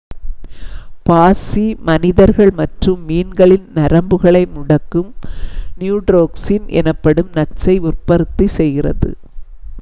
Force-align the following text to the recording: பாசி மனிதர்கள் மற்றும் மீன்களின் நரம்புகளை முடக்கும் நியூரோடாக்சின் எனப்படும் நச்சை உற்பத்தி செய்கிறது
பாசி 1.05 1.65
மனிதர்கள் 1.89 2.51
மற்றும் 2.55 3.03
மீன்களின் 3.05 3.67
நரம்புகளை 3.75 4.43
முடக்கும் 4.55 5.11
நியூரோடாக்சின் 5.77 6.67
எனப்படும் 6.79 7.31
நச்சை 7.37 7.77
உற்பத்தி 7.87 8.47
செய்கிறது 8.57 9.11